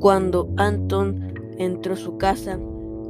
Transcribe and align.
Cuando 0.00 0.48
Anton 0.56 1.34
entró 1.58 1.94
a 1.94 1.96
su 1.96 2.18
casa, 2.18 2.56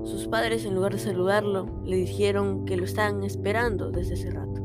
sus 0.04 0.26
padres 0.26 0.64
en 0.64 0.74
lugar 0.74 0.92
de 0.92 0.98
saludarlo 0.98 1.66
le 1.84 1.96
dijeron 1.96 2.64
que 2.64 2.78
lo 2.78 2.84
estaban 2.84 3.22
esperando 3.24 3.90
desde 3.90 4.14
hace 4.14 4.30
rato. 4.30 4.62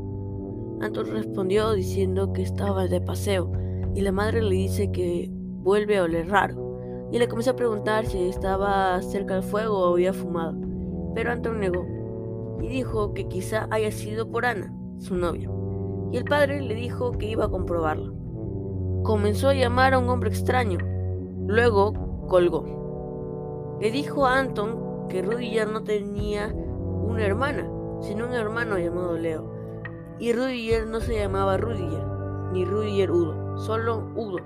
Anton 0.80 1.10
respondió 1.10 1.72
diciendo 1.72 2.32
que 2.32 2.40
estaba 2.40 2.86
de 2.86 3.02
paseo 3.02 3.52
y 3.94 4.00
la 4.00 4.10
madre 4.10 4.40
le 4.40 4.54
dice 4.54 4.90
que 4.90 5.30
vuelve 5.30 5.98
a 5.98 6.04
oler 6.04 6.30
raro 6.30 7.08
y 7.12 7.18
le 7.18 7.28
comenzó 7.28 7.50
a 7.50 7.56
preguntar 7.56 8.06
si 8.06 8.18
estaba 8.22 9.02
cerca 9.02 9.34
del 9.34 9.42
fuego 9.42 9.78
o 9.78 9.92
había 9.92 10.14
fumado, 10.14 10.56
pero 11.14 11.30
Anton 11.30 11.60
negó 11.60 11.86
y 12.62 12.68
dijo 12.68 13.12
que 13.12 13.28
quizá 13.28 13.68
haya 13.70 13.92
sido 13.92 14.30
por 14.30 14.46
Ana, 14.46 14.74
su 14.98 15.14
novia, 15.14 15.50
y 16.10 16.16
el 16.16 16.24
padre 16.24 16.62
le 16.62 16.74
dijo 16.74 17.12
que 17.12 17.28
iba 17.28 17.44
a 17.44 17.50
comprobarlo. 17.50 18.14
Comenzó 19.02 19.50
a 19.50 19.54
llamar 19.54 19.92
a 19.92 19.98
un 19.98 20.08
hombre 20.08 20.30
extraño, 20.30 20.78
luego 21.46 22.13
colgó. 22.26 23.76
Le 23.80 23.90
dijo 23.90 24.26
a 24.26 24.38
Anton 24.38 25.08
que 25.08 25.22
Rudiger 25.22 25.68
no 25.68 25.82
tenía 25.82 26.52
una 26.54 27.24
hermana, 27.24 27.68
sino 28.00 28.26
un 28.26 28.32
hermano 28.32 28.78
llamado 28.78 29.16
Leo, 29.16 29.50
y 30.18 30.32
Rudiger 30.32 30.86
no 30.86 31.00
se 31.00 31.18
llamaba 31.18 31.56
Rudiger, 31.56 32.04
ni 32.52 32.64
Rudiger 32.64 33.10
Udo, 33.10 33.58
solo 33.58 34.10
Udo. 34.14 34.38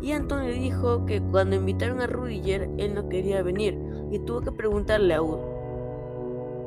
Y 0.00 0.12
Anton 0.12 0.44
le 0.44 0.52
dijo 0.52 1.04
que 1.04 1.20
cuando 1.20 1.56
invitaron 1.56 2.00
a 2.00 2.06
Rudiger, 2.06 2.70
él 2.78 2.94
no 2.94 3.08
quería 3.08 3.42
venir 3.42 3.78
y 4.10 4.18
tuvo 4.20 4.40
que 4.40 4.52
preguntarle 4.52 5.14
a 5.14 5.22
Udo. 5.22 5.60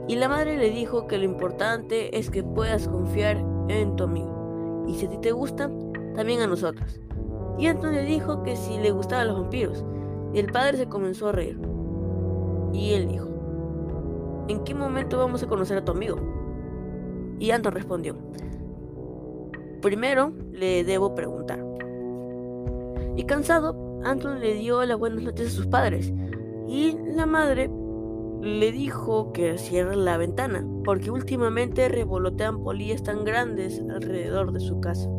Y 0.08 0.16
la 0.16 0.28
madre 0.28 0.58
le 0.58 0.70
dijo 0.70 1.08
que 1.08 1.18
lo 1.18 1.24
importante 1.24 2.18
es 2.18 2.30
que 2.30 2.44
puedas 2.44 2.88
confiar 2.88 3.38
en 3.70 3.96
tu 3.96 4.04
amigo. 4.04 4.86
Y 4.88 4.96
si 4.96 5.06
a 5.06 5.10
ti 5.10 5.18
te 5.18 5.32
gusta, 5.32 5.72
también 6.16 6.42
a 6.42 6.48
nosotros. 6.48 7.00
Y 7.58 7.68
Anton 7.68 7.94
le 7.94 8.04
dijo 8.04 8.44
que 8.44 8.56
si 8.56 8.78
le 8.78 8.92
gustaban 8.92 9.28
los 9.28 9.40
vampiros. 9.40 9.86
El 10.34 10.52
padre 10.52 10.78
se 10.78 10.88
comenzó 10.88 11.30
a 11.30 11.32
reír. 11.32 11.60
Y 12.74 12.94
él 12.94 13.08
dijo, 13.08 13.28
¿en 14.48 14.64
qué 14.64 14.74
momento 14.74 15.18
vamos 15.18 15.44
a 15.44 15.48
conocer 15.48 15.78
a 15.78 15.86
tu 15.86 15.92
amigo? 15.92 16.18
Y 17.40 17.52
Anton 17.52 17.74
respondió, 17.74 18.16
primero 19.82 20.34
le 20.52 20.84
debo 20.84 21.14
preguntar. 21.14 21.64
Y 23.16 23.26
cansado, 23.26 24.02
Anton 24.04 24.40
le 24.40 24.56
dio 24.56 24.84
las 24.86 24.98
buenas 24.98 25.22
noches 25.22 25.48
a 25.48 25.52
sus 25.52 25.68
padres. 25.68 26.12
Y 26.68 26.98
la 27.16 27.26
madre 27.26 27.70
le 28.42 28.72
dijo 28.72 29.32
que 29.34 29.58
cierre 29.58 29.96
la 29.96 30.18
ventana, 30.18 30.68
porque 30.84 31.12
últimamente 31.12 31.88
revolotean 31.90 32.64
polillas 32.64 33.04
tan 33.04 33.24
grandes 33.24 33.82
alrededor 33.90 34.52
de 34.52 34.60
su 34.60 34.80
casa. 34.82 35.10